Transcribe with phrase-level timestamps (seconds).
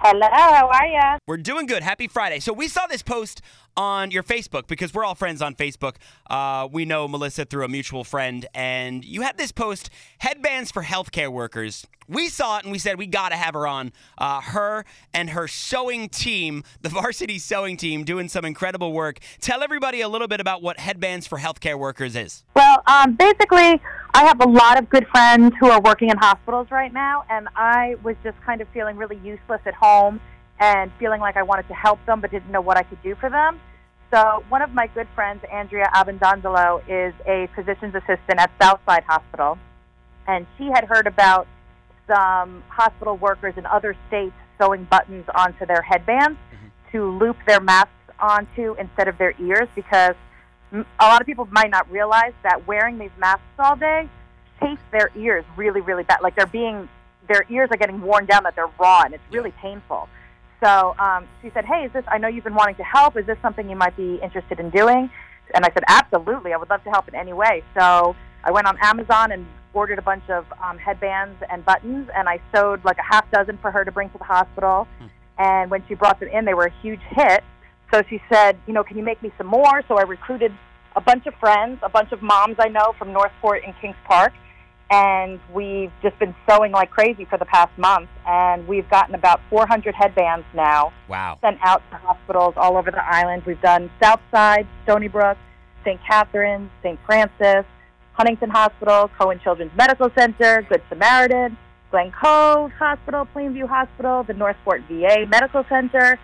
[0.00, 1.18] Hello, how are ya?
[1.26, 1.82] We're doing good.
[1.82, 2.38] Happy Friday.
[2.38, 3.42] So we saw this post
[3.76, 5.96] on your Facebook because we're all friends on Facebook.
[6.30, 10.84] Uh, we know Melissa through a mutual friend, and you had this post: headbands for
[10.84, 11.84] healthcare workers.
[12.08, 13.92] We saw it and we said we got to have her on.
[14.16, 19.18] Uh, her and her sewing team, the varsity sewing team, doing some incredible work.
[19.40, 22.44] Tell everybody a little bit about what headbands for healthcare workers is.
[22.54, 23.80] Well, um, basically,
[24.18, 27.46] I have a lot of good friends who are working in hospitals right now, and
[27.54, 30.20] I was just kind of feeling really useless at home
[30.58, 33.14] and feeling like I wanted to help them but didn't know what I could do
[33.14, 33.60] for them.
[34.12, 39.56] So, one of my good friends, Andrea Abendondolo, is a physician's assistant at Southside Hospital,
[40.26, 41.46] and she had heard about
[42.08, 46.66] some hospital workers in other states sewing buttons onto their headbands mm-hmm.
[46.90, 50.16] to loop their masks onto instead of their ears because
[50.72, 54.08] a lot of people might not realize that wearing these masks all day
[54.60, 56.20] tastes their ears really, really bad.
[56.22, 56.88] Like they're being,
[57.28, 60.08] their ears are getting worn down, that they're raw, and it's really painful.
[60.62, 62.04] So um, she said, "Hey, is this?
[62.08, 63.16] I know you've been wanting to help.
[63.16, 65.10] Is this something you might be interested in doing?"
[65.54, 66.52] And I said, "Absolutely.
[66.52, 69.98] I would love to help in any way." So I went on Amazon and ordered
[69.98, 73.70] a bunch of um, headbands and buttons, and I sewed like a half dozen for
[73.70, 74.88] her to bring to the hospital.
[75.38, 77.44] And when she brought them in, they were a huge hit.
[77.92, 80.52] So she said, "You know, can you make me some more?" So I recruited
[80.96, 84.32] a bunch of friends, a bunch of moms I know from Northport and Kings Park,
[84.90, 88.08] and we've just been sewing like crazy for the past month.
[88.26, 91.38] And we've gotten about 400 headbands now Wow.
[91.40, 93.42] sent out to hospitals all over the island.
[93.46, 95.36] We've done Southside, Stony Brook,
[95.84, 96.00] St.
[96.08, 96.98] catherine's St.
[97.06, 97.64] Francis,
[98.14, 101.56] Huntington Hospital, Cohen Children's Medical Center, Good Samaritan,
[101.90, 106.18] Glen Cove Hospital, Plainview Hospital, the Northport VA Medical Center.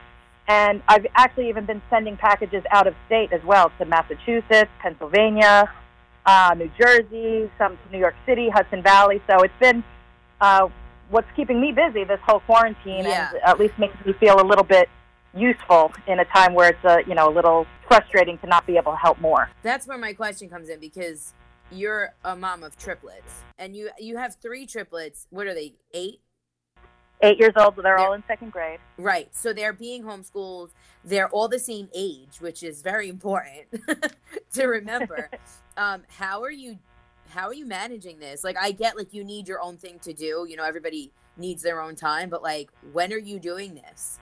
[0.49, 5.71] And I've actually even been sending packages out of state as well to Massachusetts, Pennsylvania,
[6.27, 9.23] uh, New Jersey, some to New York City, Hudson Valley.
[9.29, 9.83] So it's been
[10.41, 10.69] uh,
[11.11, 13.31] what's keeping me busy this whole quarantine, Yeah.
[13.33, 14.89] and at least makes me feel a little bit
[15.37, 18.77] useful in a time where it's a you know a little frustrating to not be
[18.77, 19.51] able to help more.
[19.63, 21.35] That's where my question comes in because
[21.73, 25.27] you're a mom of triplets and you you have three triplets.
[25.31, 25.75] What are they?
[25.93, 26.21] Eight?
[27.25, 28.79] Eight years old, they're all in second grade.
[28.99, 29.29] Right.
[29.35, 30.71] So they're being homeschooled.
[31.05, 33.67] They're all the same age, which is very important
[34.53, 35.31] to remember.
[35.77, 36.79] um, how are you
[37.31, 38.45] how are you managing this?
[38.45, 40.47] Like I get like you need your own thing to do.
[40.49, 44.19] You know, everybody needs their own time, but like when are you doing this?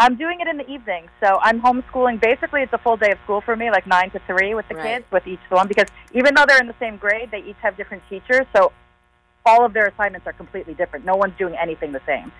[0.00, 2.20] I'm doing it in the evening, so I'm homeschooling.
[2.20, 4.76] Basically, it's a full day of school for me, like nine to three with the
[4.76, 4.98] Right.
[4.98, 7.76] kids, with each one, because even though they're in the same grade, they each have
[7.76, 8.70] different teachers, so
[9.48, 11.04] all of their assignments are completely different.
[11.04, 12.30] No one's doing anything the same.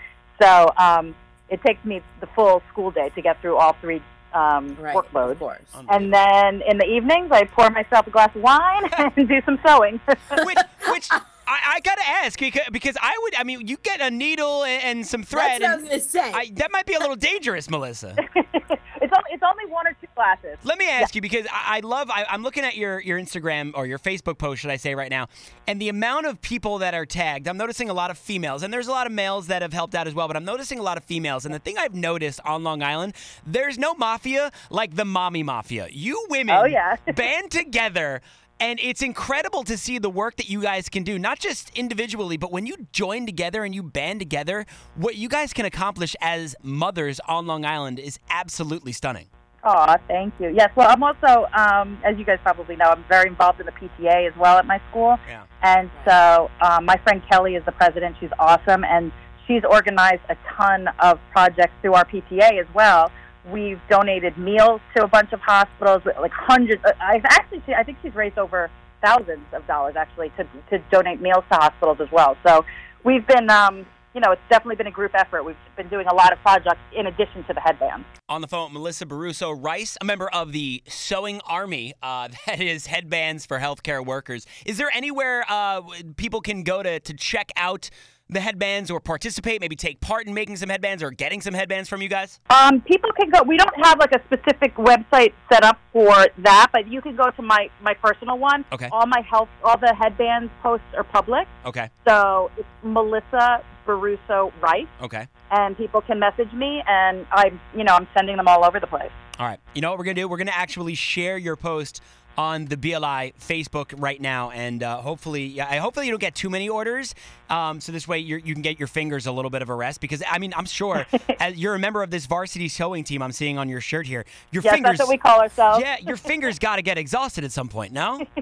[0.40, 1.14] So um,
[1.48, 4.02] it takes me the full school day to get through all three
[4.34, 4.94] um, Right.
[4.94, 5.32] workloads.
[5.32, 5.58] Of course.
[5.88, 8.84] And then in the evenings, I pour myself a glass of wine
[9.16, 9.98] and do some sewing.
[10.44, 10.58] which,
[10.88, 13.34] which I, I gotta ask because because I would.
[13.36, 15.62] I mean, you get a needle and, and some thread.
[15.62, 16.32] That's what I was gonna say.
[16.32, 18.14] I, that might be a little dangerous, Melissa.
[19.18, 20.56] it's, only, it's only one or two glasses.
[20.64, 22.10] Let me ask you because I, I love.
[22.10, 25.10] I, I'm looking at your your Instagram or your Facebook post, should I say, right
[25.10, 25.28] now,
[25.66, 27.48] and the amount of people that are tagged.
[27.48, 29.94] I'm noticing a lot of females, and there's a lot of males that have helped
[29.94, 30.26] out as well.
[30.28, 33.14] But I'm noticing a lot of females, and the thing I've noticed on Long Island,
[33.46, 35.88] there's no mafia like the mommy mafia.
[35.90, 36.96] You women, Oh, yeah.
[37.14, 38.20] band together.
[38.60, 42.36] And it's incredible to see the work that you guys can do, not just individually,
[42.36, 46.56] but when you join together and you band together, what you guys can accomplish as
[46.62, 49.26] mothers on Long Island is absolutely stunning.
[49.62, 50.48] Aw, thank you.
[50.48, 53.72] Yes, well, I'm also, um, as you guys probably know, I'm very involved in the
[53.72, 55.18] PTA as well at my school.
[55.28, 55.44] Yeah.
[55.62, 58.16] And so um, my friend Kelly is the president.
[58.18, 58.84] She's awesome.
[58.84, 59.12] And
[59.46, 63.10] she's organized a ton of projects through our PTA as well.
[63.52, 66.84] We've donated meals to a bunch of hospitals, like hundreds.
[66.84, 68.70] uh, I've actually, I think she's raised over
[69.02, 72.36] thousands of dollars actually to, to donate meals to hospitals as well.
[72.46, 72.64] So
[73.04, 75.44] we've been, um, you know, it's definitely been a group effort.
[75.44, 78.04] We've been doing a lot of projects in addition to the headbands.
[78.28, 82.86] On the phone Melissa Borruso Rice, a member of the Sewing Army, uh, that is
[82.86, 84.46] headbands for healthcare workers.
[84.66, 85.82] Is there anywhere uh,
[86.16, 87.90] people can go to, to check out
[88.30, 91.88] the headbands or participate, maybe take part in making some headbands or getting some headbands
[91.88, 92.40] from you guys?
[92.50, 93.42] Um, people can go.
[93.42, 97.30] We don't have like a specific website set up for that, but you can go
[97.30, 98.64] to my my personal one.
[98.72, 98.88] Okay.
[98.92, 104.86] All my health, all the headbands posts are public, Okay, so it's Melissa Borruso Rice,
[105.00, 105.26] okay.
[105.50, 108.86] and people can message me, and I'm you know I'm sending them all over the
[108.86, 109.10] place.
[109.38, 109.60] All right.
[109.74, 110.28] You know what we're going to do?
[110.28, 112.02] We're going to actually share your post
[112.38, 116.36] on the BLI Facebook right now, and uh, hopefully, yeah, I hopefully you don't get
[116.36, 117.14] too many orders,
[117.50, 119.74] um, so this way you're, you can get your fingers a little bit of a
[119.74, 120.00] rest.
[120.00, 121.04] Because I mean, I'm sure
[121.40, 124.24] as you're a member of this varsity sewing team, I'm seeing on your shirt here,
[124.52, 124.98] your Yes, fingers.
[124.98, 125.80] that's what we call ourselves.
[125.80, 127.92] yeah, your fingers got to get exhausted at some point.
[127.92, 128.24] No.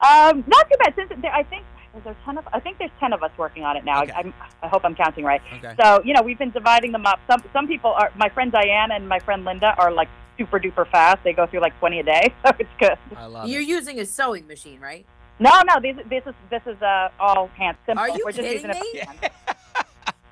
[0.00, 0.94] Um, not too bad.
[0.94, 1.64] Since there- I think
[1.96, 2.46] is there ten of?
[2.52, 4.02] I think there's ten of us working on it now.
[4.02, 4.12] Okay.
[4.12, 5.40] I, I'm, I hope I'm counting right.
[5.56, 5.74] Okay.
[5.82, 7.20] So you know, we've been dividing them up.
[7.30, 8.10] Some some people are.
[8.16, 11.24] My friend Diane and my friend Linda are like super duper fast.
[11.24, 12.96] They go through like 20 a day, so it's good.
[13.16, 13.68] I love You're it.
[13.68, 15.04] using a sewing machine, right?
[15.40, 18.02] No, no, this this is this is uh, all hand simple.
[18.04, 19.00] Are you We're just kidding using me?
[19.00, 19.30] for hand.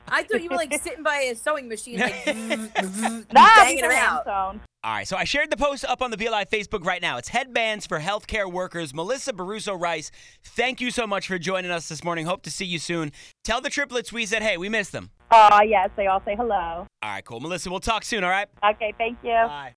[0.09, 2.67] I thought you were like sitting by a sewing machine, like Nah,
[3.57, 4.25] banging these them are hand out.
[4.25, 4.61] sewn.
[4.87, 7.17] All right, so I shared the post up on the BLI Facebook right now.
[7.17, 8.95] It's headbands for healthcare workers.
[8.95, 10.13] Melissa Borruso Rice,
[10.45, 12.25] thank you so much for joining us this morning.
[12.25, 13.11] Hope to see you soon.
[13.43, 15.11] Tell the triplets we said, hey, we missed them.
[15.33, 16.55] Oh yes, they all say hello.
[16.55, 17.41] All right, cool.
[17.41, 18.47] Melissa, we'll talk soon, all right?
[18.65, 19.31] Okay, thank you.
[19.31, 19.75] Bye.